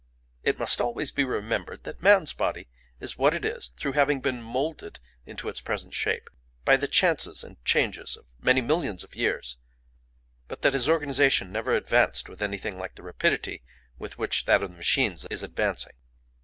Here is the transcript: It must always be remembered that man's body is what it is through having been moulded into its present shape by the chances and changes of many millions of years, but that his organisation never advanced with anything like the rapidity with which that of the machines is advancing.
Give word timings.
It 0.41 0.57
must 0.57 0.81
always 0.81 1.11
be 1.11 1.23
remembered 1.23 1.83
that 1.83 2.01
man's 2.01 2.33
body 2.33 2.67
is 2.99 3.19
what 3.19 3.35
it 3.35 3.45
is 3.45 3.67
through 3.77 3.91
having 3.91 4.19
been 4.19 4.41
moulded 4.41 4.99
into 5.27 5.47
its 5.47 5.61
present 5.61 5.93
shape 5.93 6.27
by 6.65 6.75
the 6.75 6.87
chances 6.87 7.43
and 7.43 7.63
changes 7.63 8.17
of 8.17 8.33
many 8.43 8.61
millions 8.61 9.03
of 9.03 9.13
years, 9.15 9.57
but 10.47 10.63
that 10.63 10.73
his 10.73 10.89
organisation 10.89 11.51
never 11.51 11.75
advanced 11.75 12.29
with 12.29 12.41
anything 12.41 12.79
like 12.79 12.95
the 12.95 13.03
rapidity 13.03 13.61
with 13.99 14.17
which 14.17 14.45
that 14.45 14.63
of 14.63 14.71
the 14.71 14.75
machines 14.77 15.27
is 15.29 15.43
advancing. 15.43 15.93